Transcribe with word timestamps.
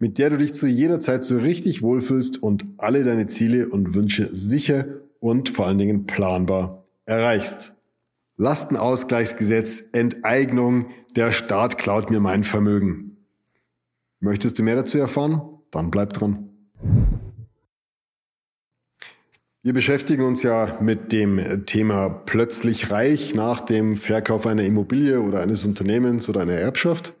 mit 0.00 0.18
der 0.18 0.30
du 0.30 0.38
dich 0.38 0.54
zu 0.54 0.66
jeder 0.66 1.00
Zeit 1.00 1.24
so 1.24 1.36
richtig 1.38 1.82
wohlfühlst 1.82 2.42
und 2.42 2.64
alle 2.78 3.04
deine 3.04 3.26
Ziele 3.26 3.68
und 3.68 3.94
Wünsche 3.94 4.30
sicher 4.32 4.86
und 5.20 5.50
vor 5.50 5.66
allen 5.66 5.78
Dingen 5.78 6.06
planbar 6.06 6.84
erreichst. 7.04 7.74
Lastenausgleichsgesetz, 8.36 9.84
Enteignung, 9.92 10.86
der 11.14 11.30
Staat 11.30 11.76
klaut 11.76 12.10
mir 12.10 12.20
mein 12.20 12.44
Vermögen. 12.44 13.18
Möchtest 14.20 14.58
du 14.58 14.62
mehr 14.62 14.76
dazu 14.76 14.98
erfahren? 14.98 15.42
Dann 15.70 15.90
bleib 15.90 16.14
dran. 16.14 16.48
Wir 19.62 19.74
beschäftigen 19.74 20.22
uns 20.22 20.42
ja 20.42 20.78
mit 20.80 21.12
dem 21.12 21.66
Thema 21.66 22.08
plötzlich 22.08 22.90
reich 22.90 23.34
nach 23.34 23.60
dem 23.60 23.94
Verkauf 23.94 24.46
einer 24.46 24.62
Immobilie 24.62 25.20
oder 25.20 25.42
eines 25.42 25.66
Unternehmens 25.66 26.30
oder 26.30 26.40
einer 26.40 26.54
Erbschaft. 26.54 27.14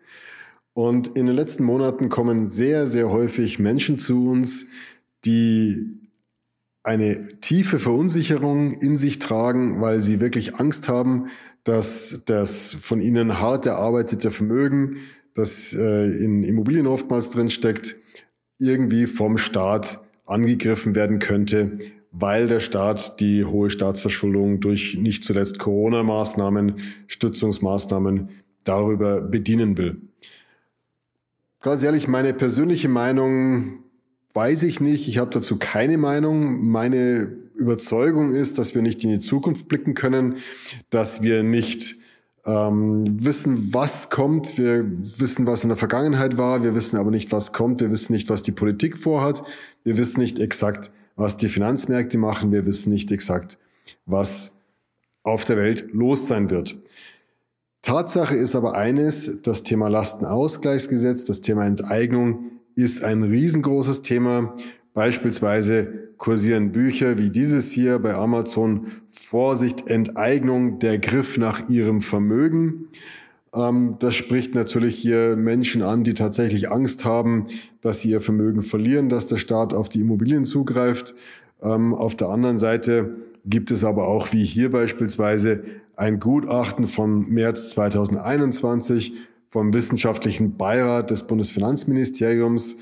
Und 0.72 1.08
in 1.08 1.26
den 1.26 1.36
letzten 1.36 1.64
Monaten 1.64 2.08
kommen 2.08 2.46
sehr, 2.46 2.86
sehr 2.86 3.10
häufig 3.10 3.58
Menschen 3.58 3.98
zu 3.98 4.30
uns, 4.30 4.66
die 5.24 6.00
eine 6.82 7.38
tiefe 7.40 7.78
Verunsicherung 7.78 8.72
in 8.72 8.96
sich 8.96 9.18
tragen, 9.18 9.80
weil 9.80 10.00
sie 10.00 10.20
wirklich 10.20 10.56
Angst 10.56 10.88
haben, 10.88 11.26
dass 11.64 12.22
das 12.24 12.72
von 12.72 13.02
ihnen 13.02 13.38
hart 13.38 13.66
erarbeitete 13.66 14.30
Vermögen, 14.30 14.96
das 15.34 15.74
äh, 15.74 16.06
in 16.24 16.42
Immobilien 16.42 16.86
oftmals 16.86 17.30
drinsteckt, 17.30 17.96
irgendwie 18.58 19.06
vom 19.06 19.38
Staat 19.38 20.00
angegriffen 20.24 20.94
werden 20.94 21.18
könnte, 21.18 21.78
weil 22.12 22.48
der 22.48 22.60
Staat 22.60 23.20
die 23.20 23.44
hohe 23.44 23.70
Staatsverschuldung 23.70 24.60
durch 24.60 24.96
nicht 24.96 25.24
zuletzt 25.24 25.58
Corona-Maßnahmen, 25.58 26.76
Stützungsmaßnahmen 27.06 28.30
darüber 28.64 29.20
bedienen 29.20 29.76
will. 29.76 30.00
Ganz 31.62 31.82
ehrlich, 31.82 32.08
meine 32.08 32.32
persönliche 32.32 32.88
Meinung 32.88 33.84
weiß 34.32 34.62
ich 34.62 34.80
nicht. 34.80 35.08
Ich 35.08 35.18
habe 35.18 35.30
dazu 35.30 35.58
keine 35.58 35.98
Meinung. 35.98 36.66
Meine 36.66 37.36
Überzeugung 37.54 38.34
ist, 38.34 38.58
dass 38.58 38.74
wir 38.74 38.80
nicht 38.80 39.04
in 39.04 39.10
die 39.10 39.18
Zukunft 39.18 39.68
blicken 39.68 39.92
können, 39.92 40.36
dass 40.88 41.20
wir 41.20 41.42
nicht 41.42 41.96
ähm, 42.46 43.22
wissen, 43.22 43.74
was 43.74 44.08
kommt. 44.08 44.56
Wir 44.56 44.86
wissen, 44.88 45.46
was 45.46 45.62
in 45.62 45.68
der 45.68 45.76
Vergangenheit 45.76 46.38
war. 46.38 46.64
Wir 46.64 46.74
wissen 46.74 46.96
aber 46.96 47.10
nicht, 47.10 47.30
was 47.30 47.52
kommt. 47.52 47.80
Wir 47.80 47.90
wissen 47.90 48.14
nicht, 48.14 48.30
was 48.30 48.42
die 48.42 48.52
Politik 48.52 48.96
vorhat. 48.96 49.42
Wir 49.84 49.98
wissen 49.98 50.20
nicht 50.20 50.38
exakt, 50.38 50.90
was 51.16 51.36
die 51.36 51.50
Finanzmärkte 51.50 52.16
machen. 52.16 52.52
Wir 52.52 52.64
wissen 52.64 52.90
nicht 52.90 53.12
exakt, 53.12 53.58
was 54.06 54.56
auf 55.24 55.44
der 55.44 55.58
Welt 55.58 55.88
los 55.92 56.26
sein 56.26 56.48
wird. 56.48 56.78
Tatsache 57.82 58.36
ist 58.36 58.54
aber 58.56 58.74
eines, 58.74 59.40
das 59.42 59.62
Thema 59.62 59.88
Lastenausgleichsgesetz, 59.88 61.24
das 61.24 61.40
Thema 61.40 61.64
Enteignung 61.64 62.50
ist 62.74 63.02
ein 63.02 63.22
riesengroßes 63.22 64.02
Thema. 64.02 64.54
Beispielsweise 64.92 66.10
kursieren 66.18 66.72
Bücher 66.72 67.16
wie 67.16 67.30
dieses 67.30 67.72
hier 67.72 67.98
bei 67.98 68.14
Amazon 68.14 68.88
Vorsicht, 69.10 69.88
Enteignung, 69.88 70.78
der 70.78 70.98
Griff 70.98 71.38
nach 71.38 71.70
ihrem 71.70 72.02
Vermögen. 72.02 72.88
Ähm, 73.54 73.96
das 73.98 74.14
spricht 74.14 74.54
natürlich 74.54 74.96
hier 74.96 75.36
Menschen 75.36 75.80
an, 75.82 76.04
die 76.04 76.14
tatsächlich 76.14 76.70
Angst 76.70 77.06
haben, 77.06 77.46
dass 77.80 78.00
sie 78.00 78.10
ihr 78.10 78.20
Vermögen 78.20 78.60
verlieren, 78.60 79.08
dass 79.08 79.26
der 79.26 79.38
Staat 79.38 79.72
auf 79.72 79.88
die 79.88 80.00
Immobilien 80.00 80.44
zugreift. 80.44 81.14
Ähm, 81.62 81.94
auf 81.94 82.14
der 82.14 82.28
anderen 82.28 82.58
Seite 82.58 83.14
gibt 83.46 83.70
es 83.70 83.84
aber 83.84 84.06
auch, 84.06 84.32
wie 84.32 84.44
hier 84.44 84.70
beispielsweise, 84.70 85.62
ein 86.00 86.18
Gutachten 86.18 86.86
von 86.86 87.28
März 87.28 87.70
2021 87.70 89.12
vom 89.50 89.74
Wissenschaftlichen 89.74 90.56
Beirat 90.56 91.10
des 91.10 91.26
Bundesfinanzministeriums. 91.26 92.76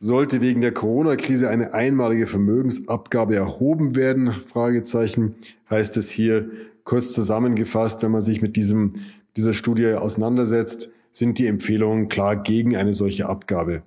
Sollte 0.00 0.40
wegen 0.40 0.60
der 0.60 0.72
Corona-Krise 0.72 1.48
eine 1.48 1.72
einmalige 1.72 2.26
Vermögensabgabe 2.26 3.36
erhoben 3.36 3.94
werden? 3.94 4.32
Fragezeichen 4.32 5.36
heißt 5.70 5.96
es 5.98 6.10
hier 6.10 6.50
kurz 6.82 7.12
zusammengefasst, 7.12 8.02
wenn 8.02 8.10
man 8.10 8.22
sich 8.22 8.42
mit 8.42 8.56
diesem, 8.56 8.94
dieser 9.36 9.52
Studie 9.52 9.94
auseinandersetzt, 9.94 10.90
sind 11.12 11.38
die 11.38 11.46
Empfehlungen 11.46 12.08
klar 12.08 12.34
gegen 12.34 12.74
eine 12.74 12.92
solche 12.92 13.28
Abgabe. 13.28 13.84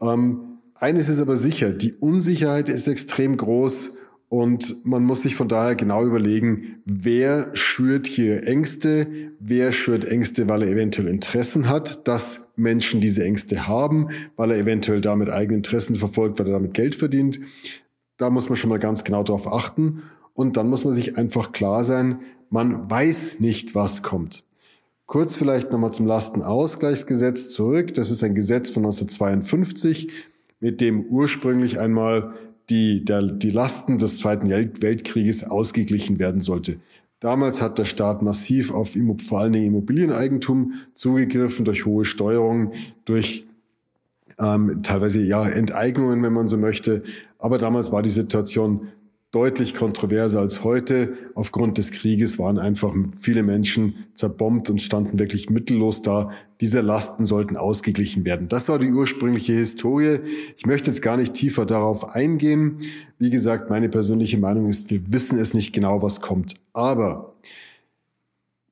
Ähm, 0.00 0.58
eines 0.74 1.08
ist 1.08 1.20
aber 1.20 1.36
sicher, 1.36 1.72
die 1.72 1.92
Unsicherheit 1.92 2.68
ist 2.68 2.88
extrem 2.88 3.36
groß 3.36 3.97
und 4.28 4.84
man 4.84 5.04
muss 5.04 5.22
sich 5.22 5.34
von 5.34 5.48
daher 5.48 5.74
genau 5.74 6.04
überlegen, 6.04 6.82
wer 6.84 7.50
schürt 7.54 8.06
hier 8.06 8.46
Ängste, 8.46 9.06
wer 9.40 9.72
schürt 9.72 10.04
Ängste, 10.04 10.48
weil 10.48 10.62
er 10.62 10.68
eventuell 10.68 11.08
Interessen 11.08 11.68
hat, 11.68 12.06
dass 12.06 12.52
Menschen 12.56 13.00
diese 13.00 13.24
Ängste 13.24 13.66
haben, 13.66 14.08
weil 14.36 14.50
er 14.50 14.58
eventuell 14.58 15.00
damit 15.00 15.30
eigene 15.30 15.56
Interessen 15.56 15.94
verfolgt, 15.94 16.38
weil 16.38 16.46
er 16.46 16.54
damit 16.54 16.74
Geld 16.74 16.94
verdient. 16.94 17.40
Da 18.18 18.28
muss 18.28 18.50
man 18.50 18.56
schon 18.56 18.68
mal 18.68 18.78
ganz 18.78 19.02
genau 19.02 19.22
darauf 19.22 19.50
achten. 19.50 20.02
Und 20.34 20.58
dann 20.58 20.68
muss 20.68 20.84
man 20.84 20.92
sich 20.92 21.16
einfach 21.16 21.52
klar 21.52 21.82
sein, 21.82 22.20
man 22.50 22.90
weiß 22.90 23.40
nicht, 23.40 23.74
was 23.74 24.02
kommt. 24.02 24.44
Kurz 25.06 25.36
vielleicht 25.36 25.72
nochmal 25.72 25.92
zum 25.92 26.06
Lastenausgleichsgesetz 26.06 27.50
zurück. 27.50 27.94
Das 27.94 28.10
ist 28.10 28.22
ein 28.22 28.34
Gesetz 28.34 28.68
von 28.68 28.84
1952, 28.84 30.12
mit 30.60 30.82
dem 30.82 31.06
ursprünglich 31.06 31.80
einmal 31.80 32.34
die, 32.70 33.04
der, 33.04 33.22
die 33.22 33.50
Lasten 33.50 33.98
des 33.98 34.18
Zweiten 34.18 34.48
Weltkrieges 34.48 35.44
ausgeglichen 35.44 36.18
werden 36.18 36.40
sollte. 36.40 36.78
Damals 37.20 37.60
hat 37.60 37.78
der 37.78 37.84
Staat 37.84 38.22
massiv 38.22 38.72
auf 38.72 38.96
vor 39.26 39.40
allen 39.40 39.52
Dingen 39.52 39.66
Immobilieneigentum 39.66 40.74
zugegriffen 40.94 41.64
durch 41.64 41.84
hohe 41.84 42.04
Steuerungen, 42.04 42.72
durch 43.04 43.46
ähm, 44.38 44.80
teilweise 44.82 45.20
ja 45.20 45.48
Enteignungen, 45.48 46.22
wenn 46.22 46.32
man 46.32 46.46
so 46.46 46.56
möchte. 46.56 47.02
Aber 47.38 47.58
damals 47.58 47.90
war 47.90 48.02
die 48.02 48.08
Situation 48.08 48.88
deutlich 49.30 49.74
kontroverser 49.74 50.40
als 50.40 50.64
heute. 50.64 51.12
Aufgrund 51.34 51.76
des 51.76 51.90
Krieges 51.90 52.38
waren 52.38 52.58
einfach 52.58 52.94
viele 53.20 53.42
Menschen 53.42 54.06
zerbombt 54.14 54.70
und 54.70 54.80
standen 54.80 55.18
wirklich 55.18 55.50
mittellos 55.50 56.00
da. 56.00 56.30
Diese 56.60 56.80
Lasten 56.80 57.26
sollten 57.26 57.56
ausgeglichen 57.56 58.24
werden. 58.24 58.48
Das 58.48 58.68
war 58.70 58.78
die 58.78 58.90
ursprüngliche 58.90 59.52
Historie. 59.52 60.20
Ich 60.56 60.64
möchte 60.64 60.90
jetzt 60.90 61.02
gar 61.02 61.18
nicht 61.18 61.34
tiefer 61.34 61.66
darauf 61.66 62.14
eingehen. 62.14 62.78
Wie 63.18 63.30
gesagt, 63.30 63.68
meine 63.68 63.90
persönliche 63.90 64.38
Meinung 64.38 64.66
ist, 64.66 64.90
wir 64.90 65.12
wissen 65.12 65.38
es 65.38 65.52
nicht 65.52 65.74
genau, 65.74 66.00
was 66.02 66.22
kommt. 66.22 66.54
Aber 66.72 67.34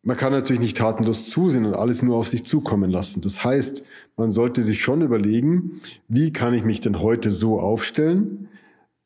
man 0.02 0.16
kann 0.16 0.32
natürlich 0.32 0.60
nicht 0.60 0.76
tatenlos 0.78 1.28
zusehen 1.28 1.66
und 1.66 1.74
alles 1.74 2.00
nur 2.00 2.16
auf 2.16 2.28
sich 2.28 2.44
zukommen 2.44 2.90
lassen. 2.90 3.20
Das 3.20 3.44
heißt, 3.44 3.84
man 4.16 4.30
sollte 4.30 4.62
sich 4.62 4.80
schon 4.80 5.02
überlegen, 5.02 5.80
wie 6.08 6.32
kann 6.32 6.54
ich 6.54 6.64
mich 6.64 6.80
denn 6.80 7.00
heute 7.00 7.30
so 7.30 7.60
aufstellen, 7.60 8.48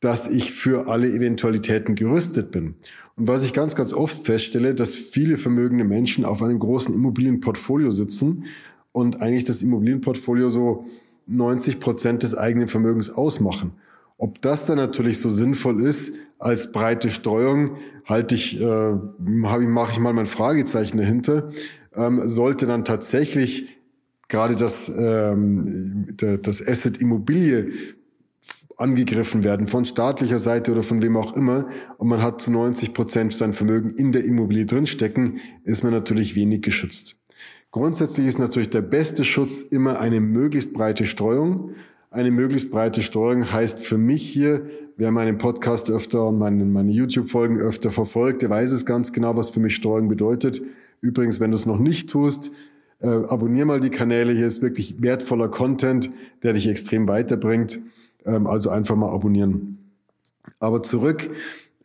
dass 0.01 0.27
ich 0.27 0.51
für 0.51 0.89
alle 0.89 1.07
Eventualitäten 1.07 1.95
gerüstet 1.95 2.51
bin. 2.51 2.75
Und 3.15 3.27
was 3.27 3.43
ich 3.43 3.53
ganz, 3.53 3.75
ganz 3.75 3.93
oft 3.93 4.25
feststelle, 4.25 4.75
dass 4.75 4.95
viele 4.95 5.37
vermögende 5.37 5.83
Menschen 5.83 6.25
auf 6.25 6.41
einem 6.41 6.59
großen 6.59 6.93
Immobilienportfolio 6.93 7.91
sitzen 7.91 8.45
und 8.91 9.21
eigentlich 9.21 9.45
das 9.45 9.61
Immobilienportfolio 9.61 10.49
so 10.49 10.85
90 11.27 11.79
Prozent 11.79 12.23
des 12.23 12.35
eigenen 12.35 12.67
Vermögens 12.67 13.09
ausmachen. 13.09 13.73
Ob 14.17 14.41
das 14.41 14.65
dann 14.65 14.77
natürlich 14.77 15.19
so 15.19 15.29
sinnvoll 15.29 15.81
ist 15.81 16.15
als 16.39 16.71
breite 16.71 17.09
Steuerung, 17.09 17.77
halte 18.05 18.35
ich, 18.35 18.59
äh, 18.59 18.91
ich, 18.93 18.97
mache 19.19 19.91
ich 19.93 19.99
mal 19.99 20.13
mein 20.13 20.25
Fragezeichen 20.25 20.97
dahinter. 20.97 21.49
Ähm, 21.95 22.27
sollte 22.27 22.65
dann 22.65 22.85
tatsächlich 22.85 23.79
gerade 24.27 24.55
das, 24.55 24.91
ähm, 24.97 26.15
das 26.17 26.65
Asset 26.65 27.01
Immobilie 27.01 27.71
angegriffen 28.81 29.43
werden, 29.43 29.67
von 29.67 29.85
staatlicher 29.85 30.39
Seite 30.39 30.71
oder 30.71 30.83
von 30.83 31.01
wem 31.01 31.15
auch 31.15 31.35
immer, 31.35 31.67
und 31.97 32.07
man 32.07 32.21
hat 32.21 32.41
zu 32.41 32.51
90 32.51 32.93
Prozent 32.93 33.33
sein 33.33 33.53
Vermögen 33.53 33.91
in 33.91 34.11
der 34.11 34.25
Immobilie 34.25 34.65
drinstecken, 34.65 35.39
ist 35.63 35.83
man 35.83 35.93
natürlich 35.93 36.35
wenig 36.35 36.61
geschützt. 36.61 37.21
Grundsätzlich 37.71 38.27
ist 38.27 38.39
natürlich 38.39 38.69
der 38.69 38.81
beste 38.81 39.23
Schutz 39.23 39.61
immer 39.61 39.99
eine 39.99 40.19
möglichst 40.19 40.73
breite 40.73 41.05
Streuung. 41.05 41.71
Eine 42.09 42.31
möglichst 42.31 42.69
breite 42.71 43.01
Streuung 43.01 43.49
heißt 43.49 43.79
für 43.79 43.97
mich 43.97 44.27
hier, 44.27 44.65
wer 44.97 45.11
meinen 45.11 45.37
Podcast 45.37 45.89
öfter 45.89 46.27
und 46.27 46.37
meine, 46.37 46.65
meine 46.65 46.91
YouTube-Folgen 46.91 47.57
öfter 47.59 47.89
verfolgt, 47.89 48.41
der 48.41 48.49
weiß 48.49 48.73
es 48.73 48.85
ganz 48.85 49.13
genau, 49.13 49.37
was 49.37 49.51
für 49.51 49.61
mich 49.61 49.75
Streuung 49.75 50.09
bedeutet. 50.09 50.61
Übrigens, 50.99 51.39
wenn 51.39 51.51
du 51.51 51.55
es 51.55 51.65
noch 51.65 51.79
nicht 51.79 52.09
tust, 52.09 52.51
Äh, 53.03 53.07
abonnier 53.07 53.65
mal 53.65 53.79
die 53.79 53.89
Kanäle, 53.89 54.31
hier 54.31 54.45
ist 54.45 54.61
wirklich 54.61 55.01
wertvoller 55.01 55.49
Content, 55.49 56.11
der 56.43 56.53
dich 56.53 56.67
extrem 56.67 57.07
weiterbringt. 57.07 57.79
Ähm, 58.25 58.47
also 58.47 58.69
einfach 58.69 58.95
mal 58.95 59.09
abonnieren. 59.09 59.77
Aber 60.59 60.83
zurück 60.83 61.29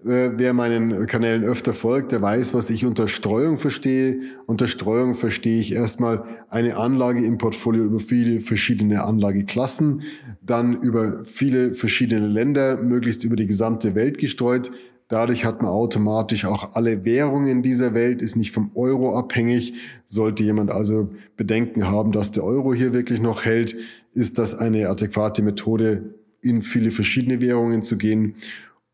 äh, 0.06 0.30
wer 0.36 0.52
meinen 0.52 1.06
Kanälen 1.06 1.42
öfter 1.42 1.72
folgt, 1.74 2.12
der 2.12 2.22
weiß, 2.22 2.54
was 2.54 2.70
ich 2.70 2.84
unter 2.84 3.08
Streuung 3.08 3.58
verstehe. 3.58 4.20
Unter 4.46 4.66
Streuung 4.66 5.14
verstehe 5.14 5.58
ich 5.58 5.72
erstmal 5.72 6.24
eine 6.48 6.76
Anlage 6.76 7.24
im 7.24 7.38
Portfolio 7.38 7.84
über 7.84 7.98
viele 7.98 8.40
verschiedene 8.40 9.04
Anlageklassen, 9.04 10.02
dann 10.42 10.80
über 10.80 11.24
viele 11.24 11.74
verschiedene 11.74 12.26
Länder, 12.26 12.76
möglichst 12.82 13.24
über 13.24 13.36
die 13.36 13.46
gesamte 13.46 13.94
Welt 13.94 14.18
gestreut. 14.18 14.70
Dadurch 15.08 15.44
hat 15.44 15.62
man 15.62 15.70
automatisch 15.70 16.44
auch 16.44 16.74
alle 16.74 17.04
Währungen 17.04 17.62
dieser 17.62 17.94
Welt, 17.94 18.22
ist 18.22 18.36
nicht 18.36 18.52
vom 18.52 18.72
Euro 18.74 19.16
abhängig. 19.16 19.74
Sollte 20.04 20.42
jemand 20.42 20.70
also 20.70 21.10
Bedenken 21.36 21.88
haben, 21.88 22.12
dass 22.12 22.32
der 22.32 22.44
Euro 22.44 22.74
hier 22.74 22.92
wirklich 22.92 23.20
noch 23.20 23.44
hält, 23.44 23.76
ist 24.14 24.38
das 24.38 24.54
eine 24.54 24.88
adäquate 24.88 25.42
Methode, 25.42 26.14
in 26.40 26.62
viele 26.62 26.90
verschiedene 26.90 27.40
Währungen 27.40 27.82
zu 27.82 27.98
gehen. 27.98 28.34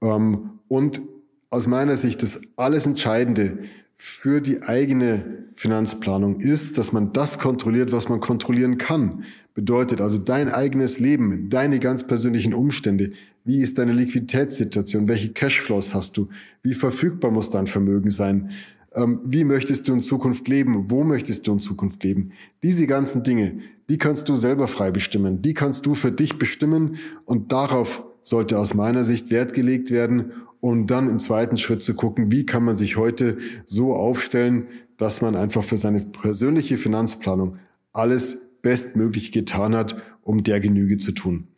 Ähm, 0.01 0.59
und 0.69 1.03
aus 1.51 1.67
meiner 1.67 1.97
Sicht 1.97 2.23
das 2.23 2.41
alles 2.57 2.87
Entscheidende 2.87 3.59
für 3.97 4.41
die 4.41 4.63
eigene 4.63 5.47
Finanzplanung 5.55 6.41
ist, 6.41 6.77
dass 6.77 6.93
man 6.93 7.13
das 7.13 7.39
kontrolliert, 7.39 7.93
was 7.93 8.09
man 8.09 8.19
kontrollieren 8.19 8.77
kann. 8.77 9.23
Bedeutet 9.55 10.01
also 10.01 10.19
dein 10.19 10.49
eigenes 10.49 10.99
Leben, 10.99 11.51
deine 11.51 11.79
ganz 11.79 12.07
persönlichen 12.07 12.53
Umstände. 12.53 13.13
Wie 13.45 13.61
ist 13.61 13.79
deine 13.79 13.93
Liquiditätssituation? 13.93 15.07
Welche 15.07 15.33
Cashflows 15.33 15.95
hast 15.95 16.17
du? 16.17 16.29
Wie 16.63 16.75
verfügbar 16.75 17.31
muss 17.31 17.51
dein 17.51 17.69
Vermögen 17.69 18.11
sein? 18.11 18.51
Ähm, 18.95 19.21
wie 19.25 19.45
möchtest 19.45 19.89
du 19.89 19.95
in 19.95 20.01
Zukunft 20.01 20.49
leben? 20.49 20.91
Wo 20.91 21.05
möchtest 21.05 21.47
du 21.47 21.53
in 21.53 21.61
Zukunft 21.61 22.03
leben? 22.05 22.33
Diese 22.63 22.87
ganzen 22.87 23.23
Dinge, 23.23 23.59
die 23.89 23.99
kannst 23.99 24.29
du 24.29 24.35
selber 24.35 24.69
frei 24.69 24.91
bestimmen. 24.91 25.43
Die 25.43 25.55
kannst 25.55 25.87
du 25.87 25.95
für 25.95 26.13
dich 26.13 26.39
bestimmen 26.39 26.97
und 27.25 27.53
darauf 27.53 28.05
sollte 28.23 28.59
aus 28.59 28.75
meiner 28.75 29.05
Sicht 29.05 29.31
Wert 29.31 29.53
gelegt 29.53 29.91
werden 29.91 30.33
und 30.61 30.87
dann 30.87 31.11
im 31.11 31.19
zweiten 31.19 31.57
Schritt 31.57 31.83
zu 31.83 31.95
gucken, 31.95 32.31
wie 32.31 32.47
kann 32.47 32.65
man 32.65 32.77
sich 32.77 32.97
heute 32.97 33.39
so 33.67 33.95
aufstellen, 33.95 34.69
dass 34.97 35.21
man 35.21 35.35
einfach 35.35 35.65
für 35.65 35.77
seine 35.77 36.01
persönliche 36.01 36.79
Finanzplanung 36.79 37.57
alles 37.93 38.51
bestmöglich 38.63 39.33
getan 39.33 39.75
hat, 39.75 39.97
um 40.23 40.45
der 40.45 40.61
Genüge 40.61 40.99
zu 40.99 41.13
tun. 41.13 41.49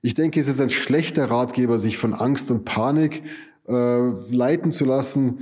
Ich 0.00 0.14
denke, 0.14 0.40
es 0.40 0.48
ist 0.48 0.60
ein 0.60 0.70
schlechter 0.70 1.30
Ratgeber, 1.30 1.78
sich 1.78 1.98
von 1.98 2.14
Angst 2.14 2.50
und 2.50 2.64
Panik 2.64 3.22
äh, 3.68 3.98
leiten 4.30 4.70
zu 4.70 4.84
lassen. 4.84 5.40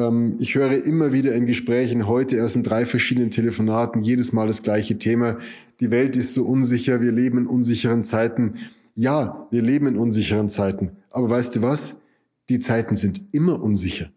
Ähm, 0.00 0.36
ich 0.38 0.54
höre 0.54 0.84
immer 0.84 1.12
wieder 1.12 1.34
in 1.34 1.46
Gesprächen, 1.46 2.06
heute 2.06 2.36
erst 2.36 2.56
in 2.56 2.62
drei 2.62 2.86
verschiedenen 2.86 3.30
Telefonaten, 3.30 4.02
jedes 4.02 4.32
Mal 4.32 4.46
das 4.46 4.62
gleiche 4.62 4.98
Thema. 4.98 5.38
Die 5.80 5.90
Welt 5.90 6.16
ist 6.16 6.34
so 6.34 6.44
unsicher, 6.44 7.00
wir 7.00 7.12
leben 7.12 7.38
in 7.38 7.46
unsicheren 7.46 8.04
Zeiten. 8.04 8.54
Ja, 8.94 9.46
wir 9.50 9.62
leben 9.62 9.86
in 9.86 9.96
unsicheren 9.96 10.48
Zeiten. 10.48 10.92
Aber 11.10 11.30
weißt 11.30 11.56
du 11.56 11.62
was? 11.62 12.02
Die 12.48 12.58
Zeiten 12.58 12.96
sind 12.96 13.22
immer 13.32 13.62
unsicher. 13.62 14.10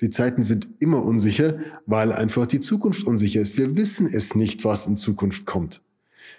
Die 0.00 0.10
Zeiten 0.10 0.44
sind 0.44 0.68
immer 0.78 1.04
unsicher, 1.04 1.58
weil 1.86 2.12
einfach 2.12 2.46
die 2.46 2.60
Zukunft 2.60 3.06
unsicher 3.06 3.40
ist. 3.40 3.58
Wir 3.58 3.76
wissen 3.76 4.08
es 4.10 4.34
nicht, 4.34 4.64
was 4.64 4.86
in 4.86 4.96
Zukunft 4.96 5.44
kommt. 5.44 5.82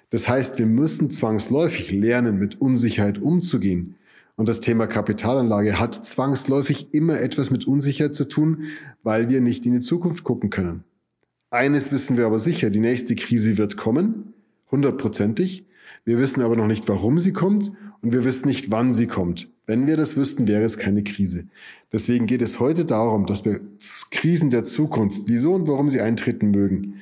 Das 0.09 0.27
heißt, 0.27 0.57
wir 0.57 0.65
müssen 0.65 1.11
zwangsläufig 1.11 1.91
lernen, 1.91 2.39
mit 2.39 2.59
Unsicherheit 2.59 3.19
umzugehen. 3.19 3.95
Und 4.41 4.49
das 4.49 4.59
Thema 4.59 4.87
Kapitalanlage 4.87 5.79
hat 5.79 5.93
zwangsläufig 5.93 6.95
immer 6.95 7.21
etwas 7.21 7.51
mit 7.51 7.67
Unsicherheit 7.67 8.15
zu 8.15 8.27
tun, 8.27 8.63
weil 9.03 9.29
wir 9.29 9.39
nicht 9.39 9.67
in 9.67 9.73
die 9.73 9.81
Zukunft 9.81 10.23
gucken 10.23 10.49
können. 10.49 10.83
Eines 11.51 11.91
wissen 11.91 12.17
wir 12.17 12.25
aber 12.25 12.39
sicher, 12.39 12.71
die 12.71 12.79
nächste 12.79 13.13
Krise 13.13 13.59
wird 13.59 13.77
kommen, 13.77 14.33
hundertprozentig. 14.71 15.67
Wir 16.05 16.17
wissen 16.17 16.41
aber 16.41 16.55
noch 16.55 16.65
nicht, 16.65 16.89
warum 16.89 17.19
sie 17.19 17.33
kommt 17.33 17.71
und 18.01 18.13
wir 18.13 18.25
wissen 18.25 18.47
nicht, 18.47 18.71
wann 18.71 18.95
sie 18.95 19.05
kommt. 19.05 19.51
Wenn 19.67 19.85
wir 19.85 19.95
das 19.95 20.15
wüssten, 20.15 20.47
wäre 20.47 20.63
es 20.63 20.79
keine 20.79 21.03
Krise. 21.03 21.45
Deswegen 21.93 22.25
geht 22.25 22.41
es 22.41 22.59
heute 22.59 22.83
darum, 22.83 23.27
dass 23.27 23.45
wir 23.45 23.61
Krisen 24.09 24.49
der 24.49 24.63
Zukunft, 24.63 25.21
wieso 25.27 25.53
und 25.53 25.67
warum 25.67 25.87
sie 25.87 26.01
eintreten 26.01 26.49
mögen, 26.49 26.95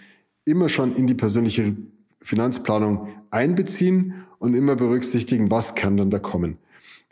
immer 0.44 0.68
schon 0.68 0.94
in 0.94 1.07
die 1.07 1.15
persönliche 1.15 1.77
Finanzplanung 2.19 3.07
einbeziehen 3.31 4.25
und 4.39 4.56
immer 4.56 4.75
berücksichtigen, 4.75 5.50
was 5.50 5.75
kann 5.75 5.95
dann 5.95 6.09
da 6.09 6.19
kommen. 6.19 6.57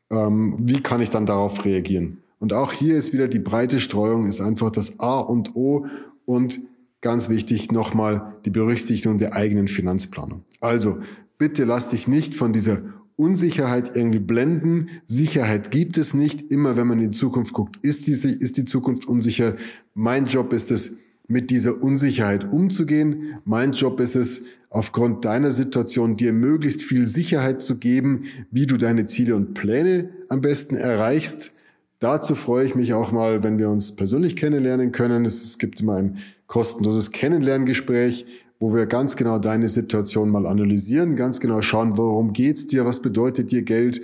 Ähm, 0.09 0.55
wie 0.59 0.81
kann 0.81 1.01
ich 1.01 1.09
dann 1.09 1.25
darauf 1.25 1.65
reagieren? 1.65 2.19
Und 2.39 2.53
auch 2.53 2.71
hier 2.71 2.97
ist 2.97 3.13
wieder 3.13 3.27
die 3.27 3.39
breite 3.39 3.79
Streuung, 3.79 4.27
ist 4.27 4.41
einfach 4.41 4.69
das 4.71 4.99
A 4.99 5.19
und 5.19 5.55
O 5.55 5.87
und 6.25 6.59
ganz 7.01 7.29
wichtig 7.29 7.71
nochmal 7.71 8.35
die 8.45 8.49
Berücksichtigung 8.49 9.17
der 9.17 9.33
eigenen 9.33 9.67
Finanzplanung. 9.67 10.43
Also 10.61 10.99
bitte 11.37 11.63
lass 11.63 11.89
dich 11.89 12.07
nicht 12.07 12.35
von 12.35 12.53
dieser 12.53 12.81
Unsicherheit 13.15 13.95
irgendwie 13.95 14.19
blenden. 14.19 14.89
Sicherheit 15.07 15.71
gibt 15.71 15.97
es 15.97 16.13
nicht. 16.13 16.51
Immer 16.51 16.77
wenn 16.77 16.87
man 16.87 17.01
in 17.01 17.11
die 17.11 17.17
Zukunft 17.17 17.53
guckt, 17.53 17.77
ist 17.81 18.05
die, 18.07 18.11
ist 18.11 18.57
die 18.57 18.65
Zukunft 18.65 19.07
unsicher. 19.07 19.55
Mein 19.95 20.27
Job 20.27 20.53
ist 20.53 20.71
es, 20.71 20.97
mit 21.27 21.49
dieser 21.49 21.81
Unsicherheit 21.83 22.51
umzugehen. 22.51 23.39
Mein 23.45 23.71
Job 23.71 23.99
ist 23.99 24.15
es, 24.15 24.45
aufgrund 24.69 25.25
deiner 25.25 25.51
Situation 25.51 26.17
dir 26.17 26.33
möglichst 26.33 26.83
viel 26.83 27.07
Sicherheit 27.07 27.61
zu 27.61 27.77
geben, 27.77 28.23
wie 28.51 28.65
du 28.65 28.77
deine 28.77 29.05
Ziele 29.05 29.35
und 29.35 29.53
Pläne 29.53 30.09
am 30.29 30.41
besten 30.41 30.75
erreichst. 30.75 31.53
Dazu 31.99 32.35
freue 32.35 32.65
ich 32.65 32.75
mich 32.75 32.93
auch 32.93 33.11
mal, 33.11 33.43
wenn 33.43 33.57
wir 33.57 33.69
uns 33.69 33.95
persönlich 33.95 34.35
kennenlernen 34.35 34.91
können. 34.91 35.25
Es 35.25 35.57
gibt 35.57 35.81
immer 35.81 35.95
ein 35.95 36.17
kostenloses 36.47 37.11
Kennenlerngespräch, 37.11 38.25
wo 38.59 38.73
wir 38.73 38.85
ganz 38.85 39.15
genau 39.15 39.39
deine 39.39 39.67
Situation 39.67 40.29
mal 40.29 40.45
analysieren, 40.45 41.15
ganz 41.15 41.39
genau 41.39 41.61
schauen, 41.61 41.97
worum 41.97 42.33
geht's 42.33 42.67
dir, 42.67 42.85
was 42.85 43.01
bedeutet 43.01 43.51
dir 43.51 43.61
Geld, 43.63 44.01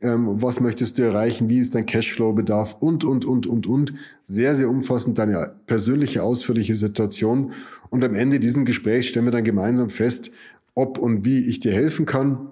ähm, 0.00 0.42
was 0.42 0.60
möchtest 0.60 0.98
du 0.98 1.02
erreichen, 1.02 1.48
wie 1.48 1.58
ist 1.58 1.74
dein 1.74 1.86
Cashflow-Bedarf 1.86 2.76
und, 2.80 3.04
und, 3.04 3.24
und, 3.24 3.46
und, 3.46 3.66
und. 3.66 3.94
Sehr, 4.24 4.54
sehr 4.54 4.68
umfassend 4.68 5.18
deine 5.18 5.54
persönliche, 5.66 6.22
ausführliche 6.22 6.74
Situation. 6.74 7.52
Und 7.90 8.04
am 8.04 8.14
Ende 8.14 8.38
dieses 8.38 8.64
Gesprächs 8.64 9.06
stellen 9.06 9.26
wir 9.26 9.32
dann 9.32 9.44
gemeinsam 9.44 9.88
fest, 9.88 10.30
ob 10.74 10.98
und 10.98 11.24
wie 11.24 11.48
ich 11.48 11.60
dir 11.60 11.72
helfen 11.72 12.04
kann 12.04 12.50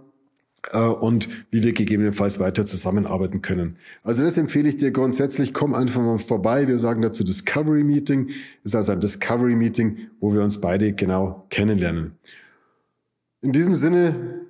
äh, 0.72 0.78
und 0.78 1.28
wie 1.50 1.62
wir 1.62 1.72
gegebenenfalls 1.72 2.38
weiter 2.38 2.64
zusammenarbeiten 2.64 3.42
können. 3.42 3.76
Also 4.02 4.22
das 4.22 4.38
empfehle 4.38 4.68
ich 4.68 4.78
dir 4.78 4.90
grundsätzlich. 4.90 5.52
Komm 5.52 5.74
einfach 5.74 6.00
mal 6.00 6.18
vorbei. 6.18 6.66
Wir 6.66 6.78
sagen 6.78 7.02
dazu 7.02 7.24
Discovery 7.24 7.84
Meeting. 7.84 8.30
Ist 8.64 8.74
also 8.74 8.92
ein 8.92 9.00
Discovery 9.00 9.54
Meeting, 9.54 9.98
wo 10.20 10.32
wir 10.32 10.42
uns 10.42 10.60
beide 10.60 10.92
genau 10.94 11.46
kennenlernen. 11.50 12.12
In 13.42 13.52
diesem 13.52 13.74
Sinne, 13.74 14.43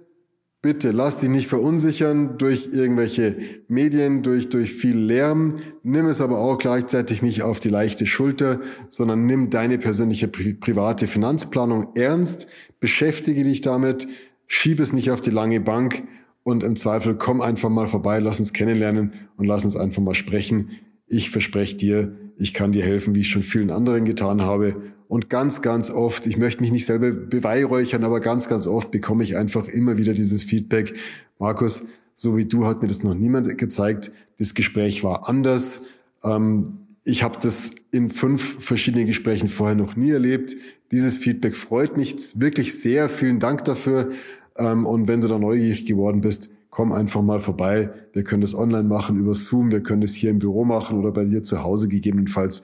bitte 0.65 0.93
lass 0.93 1.21
dich 1.21 1.29
nicht 1.29 1.47
verunsichern 1.47 2.39
durch 2.39 2.71
irgendwelche 2.73 3.37
Medien, 3.69 4.23
durch, 4.23 4.49
durch 4.49 4.73
viel 4.73 4.97
Lärm. 4.97 5.57
Nimm 5.83 6.07
es 6.07 6.23
aber 6.23 6.39
auch 6.39 6.57
gleichzeitig 6.57 7.21
nicht 7.21 7.43
auf 7.43 7.61
die 7.61 7.69
leichte 7.69 8.07
Schulter, 8.07 8.61
sondern 8.89 9.27
nimm 9.27 9.51
deine 9.51 9.77
persönliche 9.77 10.27
private 10.27 11.07
Finanzplanung 11.07 11.89
ernst. 11.97 12.47
Beschäftige 12.81 13.45
dich 13.45 13.61
damit 13.61 14.09
schieb 14.47 14.81
es 14.81 14.95
nicht 14.95 15.11
auf 15.11 15.21
die 15.21 15.29
lange 15.29 15.61
Bank 15.61 16.05
und 16.45 16.63
im 16.63 16.77
Zweifel 16.77 17.15
komm 17.17 17.43
einfach 17.43 17.69
mal 17.69 17.87
vorbei, 17.87 18.19
lass 18.19 18.41
uns 18.41 18.55
kennenlernen 18.55 19.13
und 19.37 19.45
lass 19.45 19.67
uns 19.67 19.77
einfach 19.77 20.01
mal 20.01 20.15
sprechen. 20.15 20.71
Ich 21.07 21.29
verspreche 21.29 21.77
dir, 21.77 22.17
ich 22.39 22.55
kann 22.55 22.73
dir 22.73 22.85
helfen, 22.85 23.15
wie 23.15 23.21
ich 23.21 23.29
schon 23.29 23.43
vielen 23.43 23.71
anderen 23.71 24.07
getan 24.07 24.41
habe. 24.41 24.77
Und 25.15 25.31
ganz, 25.31 25.63
ganz 25.63 25.93
oft, 25.93 26.27
ich 26.27 26.39
möchte 26.39 26.61
mich 26.61 26.73
nicht 26.73 26.87
selber 26.87 27.13
beweihräuchern, 27.13 28.03
aber 28.03 28.19
ganz, 28.19 28.49
ganz 28.49 28.67
oft 28.67 28.91
bekomme 28.91 29.23
ich 29.23 29.37
einfach 29.37 29.69
immer 29.69 29.97
wieder 29.97 30.13
dieses 30.13 30.43
Feedback. 30.43 30.93
Markus, 31.39 31.85
so 32.17 32.37
wie 32.37 32.47
du 32.47 32.67
hat 32.67 32.83
mir 32.83 32.89
das 32.89 33.05
noch 33.05 33.15
niemand 33.15 33.57
gezeigt. 33.57 34.11
Das 34.41 34.55
Gespräch 34.55 35.05
war 35.05 35.29
anders. 35.29 35.83
Ähm, 36.25 36.79
ich 37.05 37.23
habe 37.23 37.39
das 37.41 37.71
in 37.93 38.09
fünf 38.11 38.57
verschiedenen 38.59 39.07
Gesprächen 39.07 39.47
vorher 39.47 39.77
noch 39.77 39.95
nie 39.95 40.11
erlebt. 40.11 40.57
Dieses 40.91 41.17
Feedback 41.17 41.55
freut 41.55 41.97
mich 41.97 42.41
wirklich 42.41 42.81
sehr. 42.81 43.09
Vielen 43.09 43.39
Dank 43.39 43.65
dafür. 43.67 44.11
Ähm, 44.57 44.85
und 44.85 45.07
wenn 45.07 45.21
du 45.21 45.29
da 45.29 45.39
neugierig 45.39 45.87
geworden 45.87 46.23
bist, 46.23 46.51
komm 46.71 46.91
einfach 46.91 47.23
mal 47.23 47.39
vorbei. 47.39 47.91
Wir 48.15 48.25
können 48.25 48.41
das 48.41 48.57
online 48.57 48.89
machen 48.89 49.17
über 49.21 49.35
Zoom. 49.35 49.71
Wir 49.71 49.81
können 49.81 50.01
das 50.01 50.15
hier 50.15 50.31
im 50.31 50.41
Büro 50.41 50.65
machen 50.65 50.99
oder 50.99 51.13
bei 51.13 51.25
dir 51.25 51.45
zu 51.45 51.63
Hause 51.63 51.87
gegebenenfalls. 51.87 52.63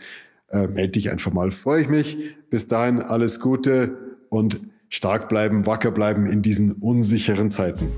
Äh, 0.51 0.67
melde 0.67 0.93
dich 0.93 1.11
einfach 1.11 1.33
mal. 1.33 1.51
Freue 1.51 1.83
ich 1.83 1.89
mich. 1.89 2.19
Bis 2.51 2.67
dahin 2.67 3.01
alles 3.01 3.41
Gute 3.41 3.97
und 4.29 4.61
stark 4.89 5.29
bleiben, 5.29 5.67
wacker 5.67 5.93
bleiben 5.93 6.27
in 6.27 6.43
diesen 6.43 6.73
unsicheren 6.73 7.51
Zeiten. 7.51 7.93